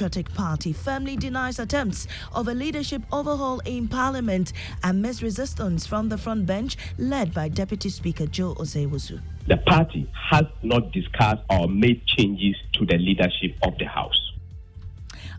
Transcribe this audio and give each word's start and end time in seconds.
Democratic 0.00 0.32
Party 0.32 0.72
firmly 0.72 1.14
denies 1.14 1.58
attempts 1.58 2.06
of 2.32 2.48
a 2.48 2.54
leadership 2.54 3.02
overhaul 3.12 3.58
in 3.66 3.86
Parliament 3.86 4.54
amidst 4.82 5.20
resistance 5.20 5.86
from 5.86 6.08
the 6.08 6.16
front 6.16 6.46
bench 6.46 6.78
led 6.96 7.34
by 7.34 7.50
Deputy 7.50 7.90
Speaker 7.90 8.24
Joe 8.24 8.54
Osei-Owusu. 8.54 9.20
The 9.46 9.58
party 9.58 10.10
has 10.30 10.44
not 10.62 10.90
discussed 10.92 11.42
or 11.50 11.68
made 11.68 12.06
changes 12.06 12.56
to 12.78 12.86
the 12.86 12.96
leadership 12.96 13.58
of 13.62 13.76
the 13.76 13.84
House. 13.84 14.29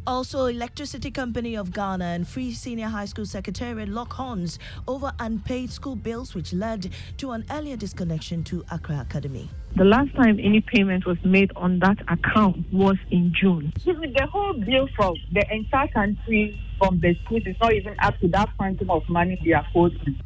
Also, 0.08 0.48
Electricity 0.48 1.12
Company 1.12 1.56
of 1.56 1.72
Ghana 1.72 2.06
and 2.06 2.28
Free 2.28 2.54
Senior 2.54 2.88
High 2.88 3.06
School 3.06 3.26
Secretariat 3.26 3.88
lock 3.88 4.14
horns 4.14 4.58
over 4.88 5.12
unpaid 5.20 5.70
school 5.70 5.96
bills, 5.96 6.34
which 6.34 6.54
led 6.54 6.90
to 7.18 7.32
an 7.32 7.46
earlier 7.52 7.78
disconnection 7.78 8.44
to 8.46 8.64
Accra 8.72 9.00
Academy. 9.02 9.48
The 9.76 9.84
last 9.84 10.14
time 10.16 10.40
any 10.40 10.62
payment 10.62 11.06
was 11.06 11.18
made 11.24 11.52
on 11.56 11.78
that 11.80 11.98
account 12.08 12.66
was 12.74 12.98
in 13.12 13.32
June. 13.40 13.72
The 13.86 14.28
whole 14.32 14.54
bill 14.54 14.90
from 14.96 15.16
the 15.34 15.46
entire 15.54 15.88
country 15.90 16.60
from 16.80 17.00
the 17.00 17.16
schools 17.24 17.44
is 17.46 17.56
not 17.62 17.74
even 17.74 17.96
up 18.00 18.18
to 18.22 18.28
that 18.30 18.50
quantum 18.58 18.90
of 18.90 19.08
money 19.08 19.40
they 19.46 19.54
are 19.54 19.66
quoting 19.72 20.20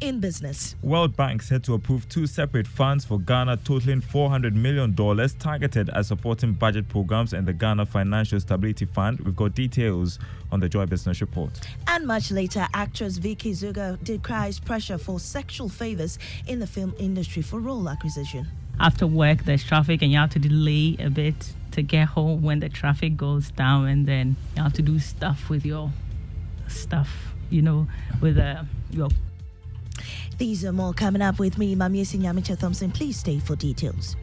in 0.00 0.20
business. 0.20 0.76
World 0.82 1.16
Bank 1.16 1.42
said 1.42 1.64
to 1.64 1.74
approve 1.74 2.08
two 2.08 2.26
separate 2.26 2.66
funds 2.66 3.04
for 3.04 3.18
Ghana 3.18 3.58
totaling 3.58 4.00
$400 4.00 4.54
million 4.54 4.94
targeted 5.38 5.90
at 5.90 6.06
supporting 6.06 6.52
budget 6.52 6.88
programs 6.88 7.32
and 7.32 7.46
the 7.46 7.52
Ghana 7.52 7.86
Financial 7.86 8.38
Stability 8.40 8.84
Fund. 8.84 9.20
We've 9.20 9.36
got 9.36 9.54
details 9.54 10.18
on 10.52 10.60
the 10.60 10.68
Joy 10.68 10.86
Business 10.86 11.20
Report. 11.20 11.50
And 11.88 12.06
much 12.06 12.30
later, 12.30 12.66
actress 12.74 13.16
Vicky 13.18 13.52
Zugah 13.52 14.02
decries 14.02 14.58
pressure 14.58 14.98
for 14.98 15.18
sexual 15.20 15.68
favors 15.68 16.18
in 16.46 16.60
the 16.60 16.66
film 16.66 16.94
industry 16.98 17.42
for 17.42 17.60
role 17.60 17.88
acquisition. 17.88 18.46
After 18.78 19.06
work, 19.06 19.44
there's 19.44 19.64
traffic 19.64 20.02
and 20.02 20.12
you 20.12 20.18
have 20.18 20.30
to 20.30 20.38
delay 20.38 20.96
a 20.98 21.08
bit 21.08 21.54
to 21.72 21.82
get 21.82 22.08
home 22.08 22.42
when 22.42 22.60
the 22.60 22.68
traffic 22.68 23.16
goes 23.16 23.50
down, 23.50 23.86
and 23.86 24.06
then 24.06 24.36
you 24.56 24.62
have 24.62 24.72
to 24.74 24.82
do 24.82 24.98
stuff 24.98 25.48
with 25.50 25.64
your 25.64 25.92
stuff, 26.68 27.34
you 27.50 27.62
know, 27.62 27.86
with 28.20 28.38
uh, 28.38 28.64
your 28.90 29.08
these 30.38 30.64
are 30.64 30.72
more 30.72 30.92
coming 30.92 31.22
up 31.22 31.38
with 31.38 31.58
me, 31.58 31.74
Mamie 31.74 32.02
Nyamicha 32.02 32.58
Thompson. 32.58 32.90
Please 32.90 33.18
stay 33.18 33.38
for 33.38 33.56
details. 33.56 34.16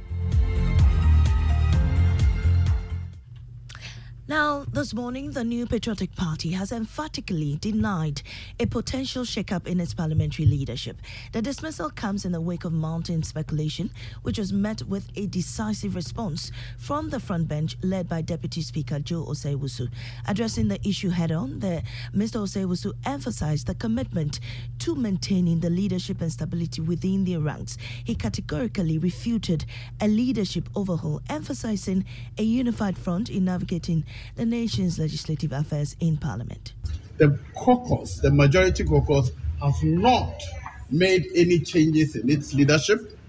Now, 4.28 4.63
this 4.74 4.94
morning, 4.96 5.30
the 5.30 5.44
New 5.44 5.68
Patriotic 5.68 6.16
Party 6.16 6.50
has 6.50 6.72
emphatically 6.72 7.58
denied 7.62 8.24
a 8.60 8.66
potential 8.66 9.24
shakeup 9.24 9.68
in 9.68 9.80
its 9.80 9.94
parliamentary 9.94 10.48
leadership. 10.48 10.98
The 11.32 11.44
dismissal 11.44 11.92
comes 11.92 12.26
in 12.26 12.32
the 12.32 12.42
wake 12.42 12.66
of 12.66 12.74
mounting 12.74 13.22
speculation, 13.22 13.92
which 14.24 14.40
was 14.40 14.52
met 14.52 14.82
with 14.84 15.08
a 15.16 15.28
decisive 15.28 15.96
response 15.96 16.52
from 16.80 17.12
the 17.12 17.20
front 17.20 17.48
bench 17.48 17.78
led 17.84 18.10
by 18.10 18.24
Deputy 18.24 18.64
Speaker 18.64 18.98
Joe 18.98 19.24
Osei-Owusu. 19.26 19.90
Addressing 20.28 20.70
the 20.70 20.80
issue 20.88 21.10
head 21.10 21.32
on, 21.32 21.60
the, 21.60 21.84
Mr. 22.16 22.42
Osei-Owusu 22.42 22.94
emphasized 23.06 23.68
the 23.68 23.76
commitment 23.76 24.40
to 24.80 24.96
maintaining 24.96 25.60
the 25.60 25.70
leadership 25.70 26.20
and 26.20 26.32
stability 26.32 26.82
within 26.82 27.26
their 27.26 27.42
ranks. 27.42 27.78
He 28.04 28.16
categorically 28.16 28.98
refuted 28.98 29.66
a 30.02 30.08
leadership 30.08 30.68
overhaul, 30.76 31.22
emphasizing 31.30 32.06
a 32.40 32.44
unified 32.44 32.98
front 32.98 33.30
in 33.30 33.46
navigating 33.46 34.04
the 34.36 34.63
nation's 34.64 34.98
legislative 34.98 35.52
affairs 35.52 35.94
in 36.00 36.16
Parliament. 36.16 36.72
The 37.18 37.38
caucus, 37.54 38.20
the 38.20 38.32
majority 38.32 38.86
caucus, 38.86 39.30
has 39.62 39.84
not 39.84 40.42
made 40.90 41.28
any 41.36 41.60
changes 41.60 42.16
in 42.16 42.30
its 42.30 42.54
leadership. 42.54 43.20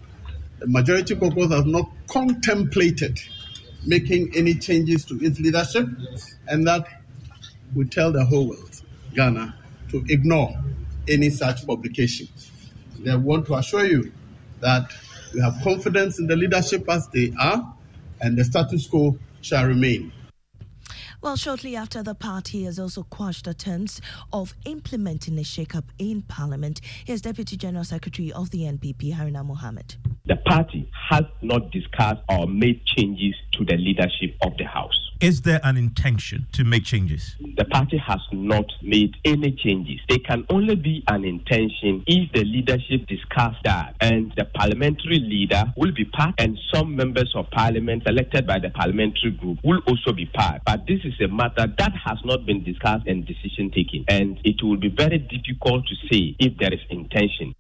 The 0.61 0.69
majority 0.69 1.17
caucus 1.17 1.51
has 1.51 1.65
not 1.65 1.91
contemplated 2.07 3.19
making 3.85 4.31
any 4.37 4.55
changes 4.55 5.05
to 5.07 5.19
its 5.21 5.41
leadership, 5.41 5.89
and 6.47 6.67
that 6.69 6.87
we 7.75 7.85
tell 7.85 8.13
the 8.13 8.25
whole 8.25 8.49
world, 8.51 8.81
Ghana, 9.15 9.57
to 9.91 10.05
ignore 10.09 10.55
any 11.09 11.31
such 11.31 11.67
publication. 11.67 12.29
They 13.01 13.17
want 13.17 13.47
to 13.47 13.55
assure 13.57 13.85
you 13.85 14.13
that 14.61 14.91
we 15.35 15.41
have 15.41 15.59
confidence 15.65 16.21
in 16.21 16.29
the 16.29 16.37
leadership 16.37 16.89
as 16.89 17.09
they 17.09 17.35
are, 17.39 17.75
and 18.21 18.39
the 18.39 18.45
status 18.45 18.87
quo 18.87 19.19
shall 19.43 19.67
remain. 19.67 20.13
Well, 21.25 21.37
shortly 21.37 21.75
after, 21.75 22.03
the 22.03 22.15
party 22.15 22.65
has 22.65 22.79
also 22.79 23.05
quashed 23.05 23.47
attempts 23.47 23.99
of 24.31 24.55
implementing 24.67 25.39
a 25.39 25.43
shake-up 25.43 25.87
in 25.99 26.21
Parliament. 26.21 26.83
Here's 27.07 27.23
Deputy 27.23 27.57
General 27.57 27.85
Secretary 27.85 28.31
of 28.31 28.51
the 28.51 28.65
NPP, 28.65 29.15
Haruna 29.15 29.43
Mohammed. 29.43 29.97
The 30.27 30.37
party 30.37 30.91
has 31.09 31.23
not 31.41 31.71
discussed 31.71 32.21
or 32.29 32.47
made 32.47 32.85
changes 32.85 33.35
to 33.53 33.65
the 33.65 33.79
leadership 33.79 34.37
of 34.43 34.55
the 34.59 34.65
House. 34.65 35.01
Is 35.25 35.41
there 35.41 35.61
an 35.65 35.79
intention 35.79 36.47
to 36.53 36.65
make 36.65 36.85
changes? 36.85 37.37
The 37.57 37.65
party 37.65 37.97
has 37.97 38.21
not 38.31 38.67
made 38.83 39.17
any 39.25 39.53
changes. 39.53 39.99
There 40.07 40.19
can 40.19 40.45
only 40.51 40.75
be 40.75 41.03
an 41.09 41.25
intention 41.25 42.05
if 42.07 42.31
the 42.33 42.45
leadership 42.45 43.07
discuss 43.07 43.55
that 43.65 43.97
and 44.03 44.35
the 44.37 44.45
parliamentary 44.45 45.21
leader 45.21 45.73
will 45.79 45.93
be 45.93 46.05
part 46.05 46.35
and 46.37 46.59
some 46.71 46.95
members 46.95 47.33
of 47.35 47.51
parliament 47.53 48.03
elected 48.05 48.47
by 48.47 48.59
the 48.59 48.69
parliamentary 48.69 49.31
group 49.31 49.61
will 49.65 49.81
also 49.87 50.13
be 50.13 50.27
part. 50.27 50.61
But 50.67 50.87
this 50.87 51.01
is 51.05 51.15
a 51.25 51.29
matter 51.29 51.73
that 51.79 51.93
has 52.05 52.19
not 52.27 52.45
been 52.45 52.63
discussed 52.63 53.07
and 53.07 53.27
decision 53.27 53.71
taken. 53.71 54.05
And 54.09 54.39
it 54.45 54.63
will 54.63 54.77
be 54.77 54.91
very 54.91 55.17
difficult 55.17 55.87
to 55.87 55.95
say 56.13 56.37
if 56.39 56.59
there 56.59 56.75
is 56.75 56.81
intention. 56.91 57.55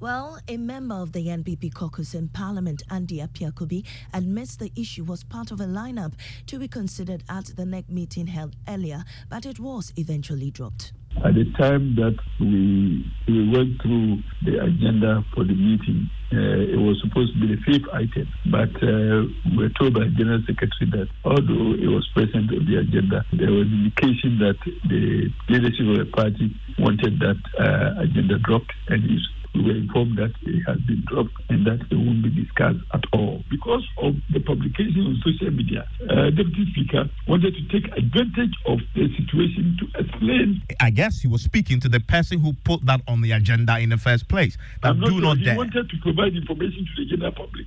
Well, 0.00 0.38
a 0.48 0.56
member 0.56 0.94
of 0.94 1.12
the 1.12 1.26
NPP 1.26 1.74
caucus 1.74 2.14
in 2.14 2.28
Parliament, 2.28 2.82
Andy 2.90 3.18
Appiah-Kubi, 3.18 3.84
admits 4.14 4.56
the 4.56 4.72
issue 4.74 5.04
was 5.04 5.24
part 5.24 5.50
of 5.50 5.60
a 5.60 5.66
lineup 5.66 6.14
to 6.46 6.58
be 6.58 6.68
considered 6.68 7.22
at 7.28 7.52
the 7.54 7.66
NEC 7.66 7.90
meeting 7.90 8.26
held 8.26 8.56
earlier, 8.66 9.04
but 9.28 9.44
it 9.44 9.60
was 9.60 9.92
eventually 9.98 10.50
dropped. 10.50 10.92
At 11.22 11.34
the 11.34 11.44
time 11.58 11.96
that 11.96 12.16
we, 12.40 13.04
we 13.28 13.50
went 13.50 13.82
through 13.82 14.22
the 14.42 14.64
agenda 14.64 15.22
for 15.34 15.44
the 15.44 15.52
meeting, 15.52 16.08
uh, 16.32 16.72
it 16.72 16.80
was 16.80 16.98
supposed 17.04 17.34
to 17.34 17.40
be 17.40 17.54
the 17.54 17.60
fifth 17.60 17.88
item, 17.92 18.26
but 18.50 18.72
uh, 18.80 19.28
we 19.52 19.64
were 19.64 19.74
told 19.76 19.92
by 19.92 20.04
the 20.04 20.14
General 20.16 20.40
Secretary 20.46 20.88
that 20.92 21.08
although 21.26 21.74
it 21.76 21.88
was 21.92 22.08
present 22.14 22.48
on 22.48 22.64
the 22.64 22.78
agenda, 22.78 23.26
there 23.34 23.52
was 23.52 23.66
indication 23.66 24.38
that 24.38 24.56
the 24.88 25.28
leadership 25.50 25.84
of 25.92 25.98
the 25.98 26.10
party 26.14 26.56
wanted 26.78 27.20
that 27.20 27.36
uh, 27.58 28.00
agenda 28.00 28.38
dropped 28.38 28.72
and 28.88 29.02
we 29.02 29.20
were 29.54 29.76
informed 29.76 30.16
that 30.18 30.32
it 30.42 30.62
has 30.66 30.78
been 30.86 31.02
dropped 31.06 31.32
and 31.48 31.66
that 31.66 31.80
it 31.90 31.94
won't 31.96 32.22
be 32.22 32.30
discussed 32.30 32.78
at 32.94 33.02
all. 33.12 33.42
Because 33.50 33.86
of 33.98 34.14
the 34.32 34.40
publication 34.40 35.06
on 35.06 35.20
social 35.24 35.50
media, 35.50 35.88
uh, 36.08 36.30
Deputy 36.30 36.66
Speaker 36.72 37.10
wanted 37.26 37.54
to 37.54 37.62
take 37.68 37.90
advantage 37.96 38.54
of 38.66 38.78
the 38.94 39.08
situation 39.16 39.76
to 39.80 40.00
explain. 40.00 40.62
I 40.80 40.90
guess 40.90 41.20
he 41.20 41.28
was 41.28 41.42
speaking 41.42 41.80
to 41.80 41.88
the 41.88 42.00
person 42.00 42.40
who 42.40 42.52
put 42.64 42.84
that 42.86 43.00
on 43.08 43.20
the 43.20 43.32
agenda 43.32 43.78
in 43.78 43.88
the 43.88 43.98
first 43.98 44.28
place. 44.28 44.56
That 44.82 44.90
I'm 44.90 45.00
not 45.00 45.06
do 45.06 45.12
sure. 45.12 45.20
not 45.22 45.38
he 45.38 45.44
dare. 45.44 45.56
wanted 45.56 45.90
to 45.90 45.96
provide 46.02 46.34
information 46.34 46.86
to 46.96 47.04
the 47.04 47.10
general 47.10 47.32
public. 47.32 47.66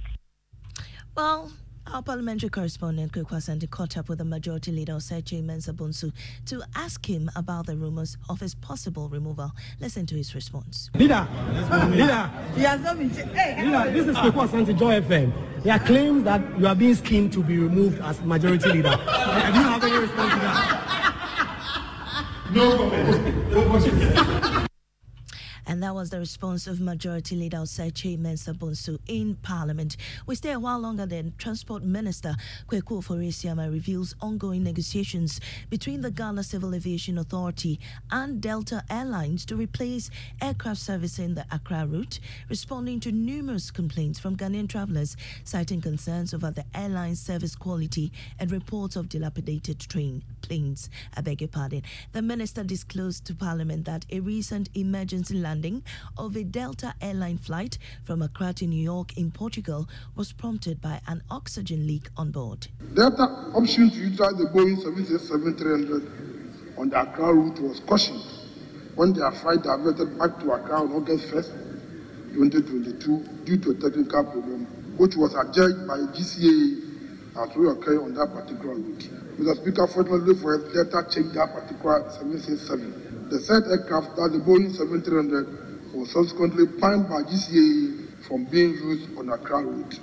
Well, 1.15 1.51
our 1.93 2.01
parliamentary 2.01 2.49
correspondent 2.49 3.11
Kwaku 3.11 3.35
Asante 3.35 3.69
caught 3.69 3.97
up 3.97 4.09
with 4.09 4.17
the 4.17 4.25
majority 4.25 4.71
leader 4.71 4.93
Osei 4.93 5.21
Kyei-Mensah-Bonsu 5.21 6.11
to 6.47 6.63
ask 6.75 7.07
him 7.07 7.29
about 7.35 7.67
the 7.67 7.77
rumors 7.77 8.17
of 8.29 8.39
his 8.39 8.55
possible 8.55 9.09
removal. 9.09 9.51
Listen 9.79 10.07
to 10.07 10.15
his 10.15 10.33
response. 10.33 10.89
Leader, 10.95 11.27
leader, 11.91 12.31
he 12.55 12.61
has 12.63 12.81
not 12.81 12.97
been. 12.97 13.09
Leader, 13.09 13.91
this 13.91 14.07
is 14.07 14.17
Kwaku 14.17 14.47
Asante 14.47 14.77
Joy 14.77 15.01
FM. 15.01 15.31
There 15.63 15.73
are 15.73 15.79
claims 15.79 16.23
that 16.23 16.41
you 16.59 16.65
are 16.65 16.75
being 16.75 16.95
schemed 16.95 17.31
to 17.33 17.43
be 17.43 17.59
removed 17.59 18.01
as 18.01 18.19
majority 18.21 18.69
leader. 18.69 18.89
Do 18.89 19.59
you 19.59 19.65
have 19.67 19.83
any 19.83 19.97
response 19.97 20.33
to 20.33 20.39
that? 20.39 20.89
No 22.51 22.77
comment. 22.77 23.51
No 23.51 23.69
question. 23.69 24.42
And 25.73 25.81
that 25.81 25.95
was 25.95 26.11
the 26.11 26.19
response 26.19 26.67
of 26.67 26.79
Majority 26.79 27.35
Leader 27.35 27.57
Osei 27.57 27.91
Kyei-Mensah-Bonsu 27.91 28.99
in 29.07 29.33
Parliament. 29.37 29.97
We 30.27 30.35
stay 30.35 30.51
a 30.51 30.59
while 30.59 30.77
longer 30.77 31.07
than 31.07 31.33
Transport 31.39 31.81
Minister 31.81 32.35
Kwaku 32.67 33.01
Ofori 33.01 33.29
Asiamah 33.29 33.71
reveals 33.71 34.13
ongoing 34.21 34.63
negotiations 34.63 35.41
between 35.71 36.01
the 36.01 36.11
Ghana 36.11 36.43
Civil 36.43 36.75
Aviation 36.75 37.17
Authority 37.17 37.79
and 38.11 38.39
Delta 38.39 38.83
Airlines 38.87 39.45
to 39.45 39.55
replace 39.55 40.11
aircraft 40.39 40.79
servicing 40.79 41.33
the 41.33 41.45
Accra 41.51 41.87
route, 41.87 42.19
responding 42.49 42.99
to 42.99 43.11
numerous 43.11 43.71
complaints 43.71 44.19
from 44.19 44.37
Ghanaian 44.37 44.69
travelers 44.69 45.17
citing 45.43 45.81
concerns 45.81 46.35
over 46.35 46.51
the 46.51 46.65
airline's 46.75 47.19
service 47.19 47.55
quality 47.55 48.11
and 48.37 48.51
reports 48.51 48.95
of 48.95 49.09
dilapidated 49.09 49.79
train 49.79 50.23
planes. 50.43 50.91
I 51.17 51.21
beg 51.21 51.41
your 51.41 51.47
pardon. 51.47 51.81
The 52.11 52.21
minister 52.21 52.63
disclosed 52.63 53.25
to 53.25 53.33
Parliament 53.33 53.85
that 53.85 54.05
a 54.11 54.19
recent 54.19 54.69
emergency 54.75 55.33
landing 55.33 55.62
of 56.17 56.35
a 56.35 56.43
Delta 56.43 56.93
airline 57.01 57.37
flight 57.37 57.77
from 58.03 58.21
Accra 58.21 58.51
to 58.55 58.67
New 58.67 58.83
York 58.83 59.15
in 59.17 59.31
Portugal 59.31 59.87
was 60.13 60.33
prompted 60.33 60.81
by 60.81 60.99
an 61.07 61.23
oxygen 61.31 61.87
leak 61.87 62.09
on 62.17 62.31
board. 62.31 62.67
Delta 62.93 63.23
option 63.55 63.89
to 63.89 63.95
utilize 63.95 64.35
the 64.35 64.43
Boeing 64.53 64.75
737-300 64.83 66.77
on 66.77 66.89
the 66.89 67.01
Accra 67.01 67.33
route 67.33 67.61
was 67.61 67.79
cautioned 67.79 68.21
when 68.95 69.13
their 69.13 69.31
flight 69.31 69.63
diverted 69.63 70.19
back 70.19 70.37
to 70.41 70.51
Accra 70.51 70.81
on 70.81 70.91
August 70.91 71.27
1st, 71.31 72.33
2022, 72.33 73.45
due 73.45 73.57
to 73.57 73.69
a 73.71 73.75
technical 73.75 74.23
problem, 74.25 74.65
which 74.97 75.15
was 75.15 75.33
adjudged 75.33 75.87
by 75.87 75.95
GCAA 76.11 76.83
as 77.37 77.55
will 77.55 77.71
occur 77.71 78.03
on 78.03 78.13
that 78.13 78.33
particular 78.33 78.75
route. 78.75 79.09
Mr. 79.39 79.55
Speaker, 79.55 79.87
fortunately 79.87 80.35
for 80.35 80.55
us, 80.55 80.73
Delta 80.73 81.07
checked 81.09 81.33
that 81.33 81.53
particular 81.53 82.03
767. 82.11 83.12
The 83.29 83.39
said 83.39 83.63
aircraft, 83.69 84.15
that 84.17 84.31
the 84.31 84.39
Boeing 84.39 84.75
737, 84.75 85.91
was 85.93 86.11
subsequently 86.11 86.65
banned 86.65 87.09
by 87.09 87.23
GCAA 87.23 88.25
from 88.27 88.45
being 88.45 88.71
used 88.73 89.17
on 89.17 89.29
a 89.29 89.33
Accra 89.33 89.63
route. 89.63 89.99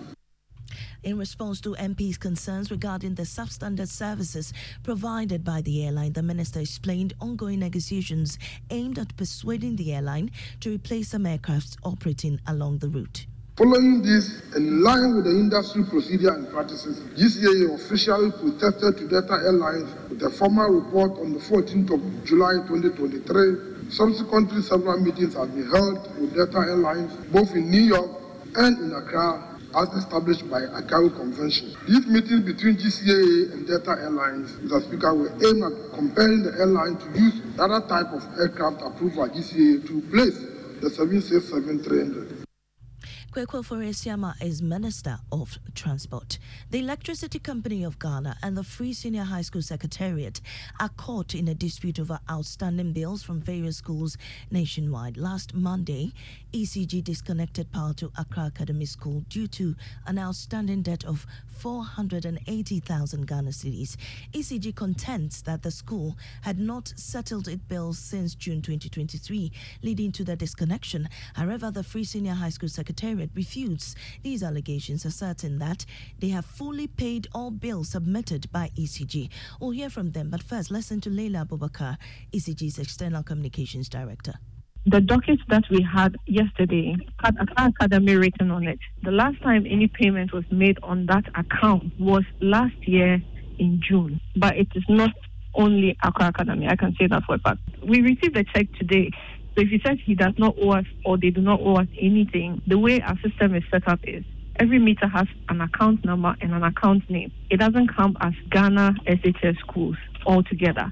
In 1.03 1.17
response 1.17 1.61
to 1.63 1.75
MP's 1.77 2.19
concerns 2.19 2.71
regarding 2.71 3.15
the 3.15 3.23
substandard 3.23 3.89
services 3.89 4.53
provided 4.83 5.45
by 5.45 5.63
the 5.63 5.87
airline, 5.87 6.13
the 6.13 6.23
minister 6.23 6.61
explained 6.61 7.15
ongoing 7.21 7.61
negotiations 7.61 8.39
aimed 8.71 8.99
at 8.99 9.17
persuading 9.17 9.77
the 9.77 9.95
airline 9.95 10.31
to 10.61 10.71
replace 10.71 11.09
some 11.09 11.25
aircrafts 11.25 11.77
operating 11.85 12.39
along 12.47 12.79
the 12.79 12.89
route. 12.89 13.27
Following 13.61 14.01
this, 14.01 14.41
in 14.57 14.83
line 14.83 15.17
with 15.17 15.25
the 15.25 15.33
industry 15.33 15.85
procedure 15.85 16.33
and 16.33 16.49
practices, 16.49 16.99
GCAA 17.13 17.75
officially 17.75 18.31
protested 18.31 18.97
to 18.97 19.07
Delta 19.07 19.35
Airlines 19.35 19.93
with 20.09 20.23
a 20.23 20.31
formal 20.31 20.81
report 20.81 21.21
on 21.21 21.35
the 21.35 21.41
14th 21.41 21.93
of 21.93 22.01
July 22.25 22.55
2023. 22.67 23.93
Subsequently, 23.93 24.63
several 24.63 24.99
meetings 25.01 25.35
have 25.35 25.55
been 25.55 25.69
held 25.69 26.01
with 26.19 26.35
Delta 26.35 26.73
Airlines, 26.73 27.13
both 27.31 27.53
in 27.53 27.71
New 27.71 27.83
York 27.83 28.09
and 28.57 28.79
in 28.79 28.97
Accra, 28.97 29.45
as 29.77 29.89
established 29.93 30.49
by 30.49 30.63
ICAO 30.63 31.15
Convention. 31.15 31.77
These 31.87 32.07
meetings 32.07 32.41
between 32.41 32.79
GCAA 32.79 33.53
and 33.53 33.69
Delta 33.69 33.91
Airlines, 34.01 34.53
Mr. 34.65 34.89
Speaker, 34.89 35.13
were 35.13 35.37
aimed 35.37 35.65
at 35.69 35.93
compelling 35.93 36.45
the 36.45 36.57
airline 36.57 36.97
to 36.97 37.21
use 37.21 37.35
the 37.55 37.63
other 37.63 37.87
type 37.87 38.09
of 38.15 38.25
aircraft 38.41 38.81
approved 38.81 39.17
by 39.17 39.29
GCAA 39.29 39.87
to 39.87 40.01
replace 40.01 40.39
the 40.81 40.89
767-300. 40.89 42.40
Kwaku 43.33 43.63
Ofori 43.63 43.91
Asiamah 43.91 44.43
is 44.43 44.61
Minister 44.61 45.21
of 45.31 45.57
Transport. 45.77 46.41
The 46.73 46.81
Electricity 46.81 47.39
Company 47.39 47.85
of 47.85 47.97
Ghana 48.01 48.37
and 48.43 48.57
the 48.57 48.65
Free 48.65 48.93
Senior 48.93 49.23
High 49.23 49.43
School 49.43 49.63
Secretariat 49.63 50.41
are 50.81 50.89
caught 50.89 51.37
in 51.37 51.47
a 51.47 51.55
dispute 51.55 52.01
over 52.01 52.19
outstanding 52.29 52.93
bills 52.93 53.23
from 53.23 53.41
various 53.41 53.77
schools 53.77 54.19
nationwide. 54.51 55.17
Last 55.17 55.55
Monday, 55.55 56.13
ECG 56.53 57.05
disconnected 57.05 57.71
power 57.71 57.95
to 57.95 58.11
Accra 58.19 58.47
Academy 58.47 58.85
School 58.85 59.23
due 59.29 59.47
to 59.47 59.77
an 60.09 60.19
outstanding 60.19 60.83
debt 60.83 61.05
of 61.05 61.25
480,000 61.61 63.27
Ghana 63.27 63.51
cedis. 63.51 63.97
ECG 64.33 64.75
contends 64.75 65.43
that 65.43 65.63
the 65.63 65.71
school 65.71 66.17
had 66.41 66.59
not 66.59 66.93
settled 66.97 67.49
its 67.49 67.63
bills 67.69 67.99
since 67.99 68.35
June 68.35 68.63
2023, 68.63 69.53
leading 69.83 70.11
to 70.13 70.25
the 70.25 70.37
disconnection. 70.37 71.07
However, 71.35 71.71
the 71.71 71.83
Free 71.85 72.05
Senior 72.05 72.33
High 72.33 72.49
School 72.49 72.71
Secretariat 72.71 73.31
refutes 73.35 73.95
these 74.23 74.43
allegations, 74.43 75.05
asserting 75.05 75.59
that 75.59 75.85
they 76.19 76.29
have 76.29 76.47
fully 76.47 76.87
paid 76.87 77.29
all 77.35 77.51
bills 77.51 77.91
submitted 77.91 78.51
by 78.51 78.71
ECG. 78.79 79.29
We'll 79.61 79.73
hear 79.73 79.91
from 79.91 80.13
them, 80.13 80.31
but 80.31 80.43
first, 80.43 80.71
listen 80.71 81.03
to 81.03 81.11
Leila 81.11 81.45
Abubakar, 81.45 81.99
ECG's 82.33 82.79
External 82.79 83.23
Communications 83.23 83.91
Director. 83.91 84.35
The 84.87 85.01
docket 85.01 85.41
that 85.49 85.65
we 85.71 85.83
had 85.83 86.17
yesterday 86.27 86.97
had 87.23 87.37
Academy 87.59 88.17
written 88.17 88.51
on 88.51 88.67
it. 88.67 88.79
The 89.03 89.11
last 89.11 89.41
time 89.43 89.67
any 89.69 89.89
payment 89.89 90.33
was 90.33 90.45
made 90.51 90.79
on 90.83 91.05
that 91.07 91.25
account 91.35 91.93
was 91.99 92.25
last 92.41 92.77
year 92.89 93.23
in 93.59 93.83
June. 93.87 94.21
But 94.37 94.57
it 94.57 94.69
is 94.75 94.83
not 94.89 95.11
only 95.55 95.99
Accra 96.03 96.29
Academy, 96.29 96.67
I 96.67 96.77
can 96.77 96.97
say 96.99 97.07
that 97.09 97.25
for 97.25 97.35
a 97.35 97.39
fact. 97.39 97.59
We 97.87 98.01
received 98.01 98.37
a 98.39 98.45
check 98.45 98.73
today. 98.79 99.11
So 99.55 99.63
if 99.63 99.69
he 99.69 99.83
says 99.85 99.99
he 100.05 100.15
does 100.15 100.33
not 100.39 100.55
owe 100.59 100.71
us 100.71 100.87
or 101.05 101.19
they 101.19 101.31
do 101.31 101.43
not 101.43 101.61
owe 101.61 101.77
us 101.77 101.89
anything, 102.01 102.63
the 102.67 102.79
way 102.79 103.03
our 103.03 103.19
system 103.21 103.55
is 103.55 103.65
set 103.71 103.87
up 103.87 104.01
is 104.05 104.25
every 104.59 104.79
meter 104.79 105.09
has 105.09 105.27
an 105.51 105.61
account 105.61 106.05
number 106.07 106.35
and 106.41 106.55
an 106.55 106.63
account 106.63 107.09
name. 107.11 107.31
It 107.51 107.59
doesn't 107.59 107.95
come 107.95 108.17
as 108.21 108.33
Ghana 108.51 108.95
SHS 109.07 109.59
schools 109.59 109.97
altogether. 110.25 110.91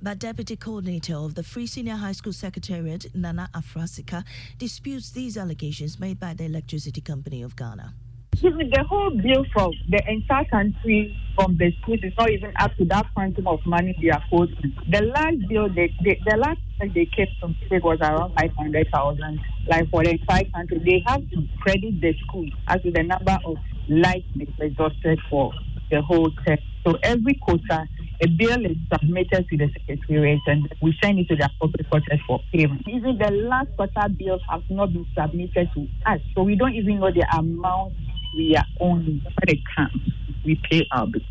But 0.00 0.18
Deputy 0.18 0.56
Coordinator 0.56 1.16
of 1.16 1.34
the 1.34 1.42
Free 1.42 1.66
Senior 1.66 1.96
High 1.96 2.12
School 2.12 2.32
Secretariat, 2.32 3.14
Nana 3.14 3.50
Afrasika, 3.54 4.24
disputes 4.58 5.10
these 5.10 5.36
allegations 5.36 5.98
made 5.98 6.20
by 6.20 6.34
the 6.34 6.44
Electricity 6.44 7.00
Company 7.00 7.42
of 7.42 7.56
Ghana. 7.56 7.94
The 8.42 8.84
whole 8.86 9.10
bill 9.10 9.46
from 9.52 9.72
the 9.88 10.02
entire 10.06 10.44
country 10.44 11.16
from 11.34 11.56
the 11.56 11.72
schools 11.80 12.00
is 12.02 12.12
not 12.18 12.30
even 12.30 12.52
up 12.60 12.74
to 12.76 12.84
that 12.86 13.06
quantum 13.14 13.46
of 13.46 13.60
money 13.64 13.96
they 14.00 14.10
are 14.10 14.22
quoting. 14.28 14.74
The 14.90 15.02
last 15.02 15.36
bill, 15.48 15.68
they, 15.74 15.94
they, 16.04 16.20
the 16.26 16.36
last 16.36 16.60
they 16.78 17.06
kept 17.06 17.32
from 17.40 17.56
state 17.66 17.82
was 17.82 17.98
around 18.00 18.34
500,000. 18.38 19.40
Like 19.68 19.90
for 19.90 20.04
the 20.04 20.10
entire 20.10 20.44
country, 20.54 20.78
they 20.84 21.02
have 21.06 21.22
to 21.30 21.48
credit 21.60 22.00
the 22.00 22.14
school 22.26 22.46
as 22.68 22.82
to 22.82 22.90
the 22.90 23.02
number 23.02 23.38
of 23.44 23.56
lights 23.88 24.26
they 24.36 24.46
exhausted 24.66 25.18
for 25.30 25.52
the 25.90 26.02
whole 26.02 26.30
test. 26.46 26.62
So 26.84 26.98
every 27.02 27.34
quarter, 27.34 27.88
a 28.20 28.28
bill 28.28 28.64
is 28.64 28.76
submitted 28.92 29.46
to 29.48 29.56
the 29.56 29.68
secretariat 29.72 30.40
and 30.46 30.68
we 30.80 30.96
send 31.02 31.18
it 31.18 31.28
to 31.28 31.36
the 31.36 31.44
appropriate 31.44 31.88
quarters 31.90 32.20
for 32.26 32.40
payment. 32.52 32.82
Even 32.88 33.18
the 33.18 33.30
last 33.30 33.68
quarter 33.76 34.08
bills 34.08 34.40
have 34.48 34.62
not 34.70 34.92
been 34.92 35.06
submitted 35.16 35.68
to 35.74 35.86
us, 36.06 36.20
so 36.34 36.42
we 36.42 36.56
don't 36.56 36.74
even 36.74 37.00
know 37.00 37.10
the 37.12 37.26
amount 37.36 37.94
we 38.36 38.56
are 38.56 38.64
owing 38.80 39.20
when 39.22 39.48
it 39.48 39.58
comes. 39.74 40.12
We 40.44 40.60
pay 40.70 40.86
our 40.92 41.06
bills. 41.06 41.24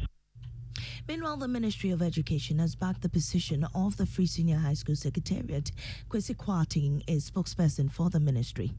Meanwhile, 1.08 1.38
the 1.38 1.48
Ministry 1.48 1.92
of 1.92 2.02
Education 2.02 2.58
has 2.58 2.76
backed 2.76 3.02
the 3.02 3.10
position 3.10 3.66
of 3.76 3.98
the 3.98 4.08
Free 4.08 4.26
Senior 4.26 4.58
High 4.58 4.74
School 4.74 4.96
Secretariat. 4.96 5.72
Kwesi 6.10 6.36
Kwarteng 6.36 7.04
is 7.08 7.30
spokesperson 7.30 7.92
for 7.92 8.10
the 8.10 8.20
ministry 8.20 8.74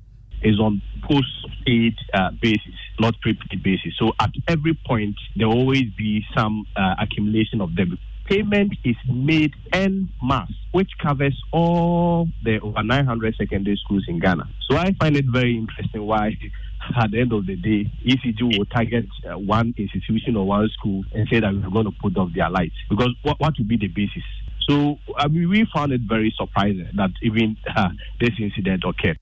is 0.47 0.61
on 0.61 0.81
post-paid 1.03 1.95
uh, 2.15 2.31
basis, 2.41 2.75
not 3.00 3.21
prepaid 3.21 3.62
basis. 3.62 3.93
So 3.99 4.12
at 4.21 4.31
every 4.49 4.79
point, 4.87 5.17
there 5.35 5.49
will 5.49 5.59
always 5.59 5.91
be 5.97 6.25
some 6.37 6.67
uh, 6.76 6.95
accumulation 7.00 7.61
of 7.61 7.75
them. 7.75 7.99
Payment 8.26 8.73
is 8.85 8.97
made 9.09 9.55
en 9.73 10.09
masse, 10.23 10.53
which 10.73 10.91
covers 11.00 11.41
all 11.53 12.29
the 12.45 12.61
over 12.61 12.83
900 12.83 13.37
secondary 13.37 13.76
schools 13.85 14.05
in 14.09 14.19
Ghana. 14.19 14.49
So 14.69 14.76
I 14.76 14.93
find 14.99 15.17
it 15.17 15.26
very 15.26 15.57
interesting 15.57 16.05
why, 16.05 16.37
at 16.97 17.11
the 17.11 17.21
end 17.21 17.33
of 17.33 17.47
the 17.47 17.57
day, 17.57 17.91
ECG 18.05 18.59
will 18.59 18.65
target 18.67 19.07
uh, 19.29 19.38
one 19.38 19.75
institution 19.76 20.37
or 20.37 20.47
one 20.47 20.69
school 20.79 21.05
and 21.15 21.29
say 21.29 21.41
that 21.41 21.55
we're 21.55 21.71
going 21.71 21.87
to 21.87 21.95
put 22.00 22.17
off 22.17 22.31
their 22.35 22.50
lights. 22.50 22.75
Because 22.88 23.15
what, 23.23 23.38
what 23.41 23.55
would 23.59 23.69
be 23.69 23.76
the 23.76 23.88
basis? 23.88 24.25
So 24.69 24.99
I 25.17 25.29
mean, 25.29 25.49
we 25.49 25.67
found 25.73 25.93
it 25.93 26.00
very 26.09 26.35
surprising 26.37 26.88
that 26.97 27.11
even 27.23 27.57
uh, 27.76 27.91
this 28.21 28.31
incident 28.41 28.83
occurred. 28.85 29.19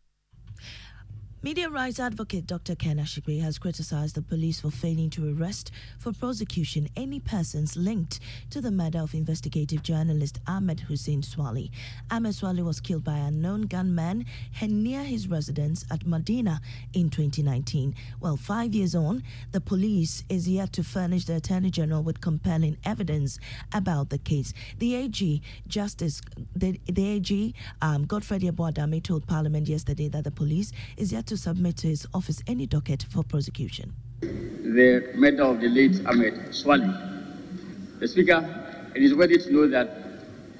Media 1.44 1.68
rights 1.68 2.00
advocate 2.00 2.46
Dr. 2.46 2.74
Ken 2.74 2.96
Ashigbey 2.96 3.38
has 3.42 3.58
criticized 3.58 4.14
the 4.14 4.22
police 4.22 4.62
for 4.62 4.70
failing 4.70 5.10
to 5.10 5.30
arrest 5.30 5.72
for 5.98 6.10
prosecution 6.10 6.88
any 6.96 7.20
persons 7.20 7.76
linked 7.76 8.18
to 8.48 8.62
the 8.62 8.70
murder 8.70 9.00
of 9.00 9.12
investigative 9.12 9.82
journalist 9.82 10.40
Ahmed 10.46 10.80
Hussein 10.80 11.20
Suale. 11.20 11.70
Ahmed 12.10 12.32
Suale 12.32 12.64
was 12.64 12.80
killed 12.80 13.04
by 13.04 13.18
unknown 13.18 13.66
gunman 13.66 14.24
near 14.62 15.02
his 15.02 15.28
residence 15.28 15.84
at 15.90 16.06
Medina 16.06 16.62
in 16.94 17.10
2019. 17.10 17.94
Well, 18.20 18.38
five 18.38 18.74
years 18.74 18.94
on, 18.94 19.22
the 19.52 19.60
police 19.60 20.24
is 20.30 20.48
yet 20.48 20.72
to 20.72 20.82
furnish 20.82 21.26
the 21.26 21.36
Attorney 21.36 21.68
General 21.68 22.02
with 22.02 22.22
compelling 22.22 22.78
evidence 22.86 23.38
about 23.74 24.08
the 24.08 24.16
case. 24.16 24.54
The 24.78 24.94
AG, 24.94 25.42
Justice, 25.68 26.22
the, 26.56 26.80
the 26.86 27.06
AG, 27.06 27.54
um, 27.82 28.06
Godfred 28.06 28.40
Yeboah 28.40 28.72
Dame 28.72 29.02
told 29.02 29.26
Parliament 29.26 29.68
yesterday 29.68 30.08
that 30.08 30.24
the 30.24 30.30
police 30.30 30.72
is 30.96 31.12
yet 31.12 31.26
to 31.26 31.33
submit 31.36 31.76
to 31.78 31.88
his 31.88 32.06
office 32.14 32.42
any 32.46 32.66
docket 32.66 33.06
for 33.10 33.22
prosecution. 33.22 33.94
The 34.20 35.12
murder 35.14 35.44
of 35.44 35.60
the 35.60 35.68
late 35.68 36.04
Ahmed 36.06 36.34
Suale. 36.50 38.00
The 38.00 38.08
Speaker, 38.08 38.92
it 38.94 39.02
is 39.02 39.14
worthy 39.14 39.38
to 39.38 39.52
know 39.52 39.68
that 39.68 40.04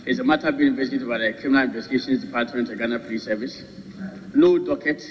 it's 0.07 0.19
a 0.19 0.25
matter 0.25 0.53
being 0.53 0.69
investigated 0.69 1.09
by 1.09 1.19
the 1.19 1.33
Criminal 1.33 1.65
Investigations 1.65 2.23
Department 2.23 2.69
of 2.69 2.79
Ghana 2.79 2.99
Police 2.99 3.25
Service. 3.25 3.63
No 4.35 4.59
docket 4.59 5.03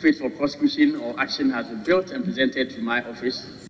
fit 0.00 0.16
for 0.18 0.30
prosecution 0.30 0.96
or 0.96 1.18
action 1.18 1.50
has 1.50 1.66
been 1.66 1.82
built 1.82 2.10
and 2.10 2.24
presented 2.24 2.70
to 2.70 2.80
my 2.80 3.02
office. 3.02 3.66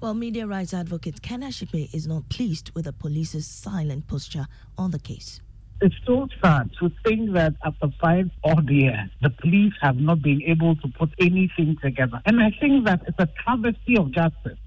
Well, 0.00 0.14
media 0.14 0.46
rights 0.46 0.72
advocate 0.72 1.22
Ken 1.22 1.42
Ashigbey 1.42 1.92
is 1.92 2.06
not 2.06 2.28
pleased 2.28 2.70
with 2.74 2.84
the 2.84 2.92
police's 2.92 3.46
silent 3.48 4.06
posture 4.06 4.46
on 4.76 4.92
the 4.92 4.98
case. 5.00 5.40
It's 5.80 5.94
so 6.04 6.26
sad 6.42 6.70
to 6.80 6.90
think 7.04 7.34
that 7.34 7.54
after 7.64 7.88
five 8.00 8.28
odd 8.42 8.68
years, 8.68 9.10
the 9.22 9.30
police 9.30 9.74
have 9.80 9.96
not 9.96 10.22
been 10.22 10.42
able 10.42 10.74
to 10.74 10.88
put 10.88 11.10
anything 11.20 11.76
together. 11.80 12.20
And 12.26 12.40
I 12.40 12.50
think 12.58 12.84
that 12.86 13.02
it's 13.06 13.18
a 13.20 13.28
travesty 13.44 13.96
of 13.96 14.10
justice. 14.10 14.58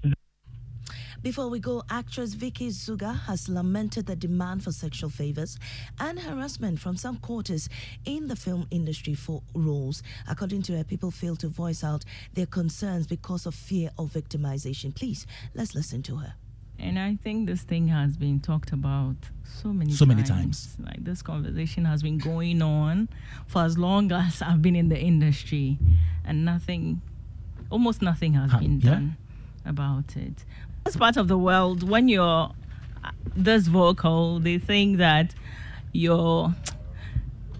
Before 1.22 1.48
we 1.48 1.60
go, 1.60 1.84
actress 1.90 2.32
Vicky 2.32 2.68
Zugah 2.68 3.20
has 3.26 3.48
lamented 3.48 4.06
the 4.06 4.16
demand 4.16 4.64
for 4.64 4.72
sexual 4.72 5.10
favors 5.10 5.58
and 6.00 6.18
harassment 6.18 6.80
from 6.80 6.96
some 6.96 7.18
quarters 7.18 7.68
in 8.06 8.26
the 8.26 8.34
film 8.34 8.66
industry 8.70 9.14
for 9.14 9.42
roles. 9.54 10.02
According 10.28 10.62
to 10.62 10.76
her, 10.78 10.82
people 10.82 11.10
fail 11.10 11.36
to 11.36 11.48
voice 11.48 11.84
out 11.84 12.04
their 12.32 12.46
concerns 12.46 13.06
because 13.06 13.44
of 13.44 13.54
fear 13.54 13.90
of 13.98 14.08
victimization. 14.08 14.94
Please, 14.94 15.26
let's 15.54 15.74
listen 15.74 16.02
to 16.04 16.16
her. 16.16 16.34
And 16.82 16.98
I 16.98 17.16
think 17.22 17.46
this 17.46 17.62
thing 17.62 17.88
has 17.88 18.16
been 18.16 18.40
talked 18.40 18.72
about 18.72 19.16
so 19.44 19.72
many 19.72 19.92
so 19.92 20.04
times. 20.04 20.16
many 20.16 20.22
times. 20.28 20.76
Like 20.84 21.04
this 21.04 21.22
conversation 21.22 21.84
has 21.84 22.02
been 22.02 22.18
going 22.18 22.60
on 22.60 23.08
for 23.46 23.62
as 23.62 23.78
long 23.78 24.10
as 24.12 24.42
I've 24.42 24.62
been 24.62 24.76
in 24.76 24.88
the 24.88 24.98
industry, 24.98 25.78
and 26.24 26.44
nothing, 26.44 27.00
almost 27.70 28.02
nothing 28.02 28.34
has 28.34 28.52
been 28.54 28.80
yeah. 28.80 28.90
done 28.90 29.16
about 29.64 30.16
it. 30.16 30.44
This 30.84 30.96
part 30.96 31.16
of 31.16 31.28
the 31.28 31.38
world, 31.38 31.88
when 31.88 32.08
you're 32.08 32.50
uh, 33.04 33.10
this 33.36 33.68
vocal, 33.68 34.40
they 34.40 34.58
think 34.58 34.98
that 34.98 35.34
you're 35.92 36.54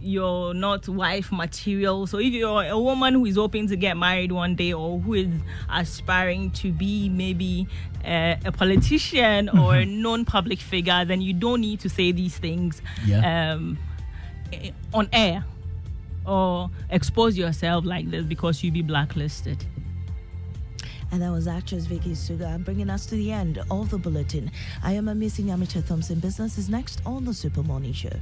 you're 0.02 0.52
not 0.54 0.88
wife 0.88 1.30
material. 1.32 2.06
So 2.06 2.18
if 2.18 2.32
you're 2.32 2.64
a 2.64 2.78
woman 2.78 3.14
who 3.14 3.24
is 3.26 3.36
hoping 3.36 3.68
to 3.68 3.76
get 3.76 3.96
married 3.96 4.32
one 4.32 4.54
day 4.56 4.72
or 4.72 4.98
who 4.98 5.14
is 5.14 5.28
aspiring 5.70 6.50
to 6.52 6.72
be 6.72 7.08
maybe 7.08 7.68
a, 8.04 8.38
a 8.44 8.52
politician 8.52 9.48
or 9.48 9.76
a 9.76 9.84
known 9.84 10.24
public 10.24 10.58
figure, 10.58 11.04
then 11.04 11.20
you 11.20 11.32
don't 11.32 11.60
need 11.60 11.80
to 11.80 11.88
say 11.88 12.12
these 12.12 12.36
things 12.36 12.82
Yeah. 13.06 13.52
um, 13.54 13.78
eh, 14.52 14.70
on 14.92 15.08
air 15.12 15.44
or 16.26 16.70
expose 16.90 17.36
yourself 17.38 17.84
like 17.84 18.10
this 18.10 18.24
because 18.24 18.62
you'll 18.62 18.74
be 18.74 18.82
blacklisted. 18.82 19.64
And 21.10 21.20
that 21.20 21.30
was 21.30 21.46
actress 21.46 21.84
Vicky 21.84 22.12
Zugah 22.12 22.64
bringing 22.64 22.88
us 22.88 23.04
to 23.06 23.14
the 23.16 23.30
end 23.32 23.58
of 23.70 23.90
the 23.90 23.98
bulletin. 23.98 24.50
I 24.82 24.92
am 24.92 25.08
a 25.08 25.14
missing 25.14 25.50
amateur 25.50 25.82
Thompson. 25.82 26.20
Business 26.20 26.56
is 26.56 26.70
next 26.70 27.02
on 27.04 27.26
the 27.26 27.34
Super 27.34 27.62
Morning 27.62 27.92
Show. 27.92 28.18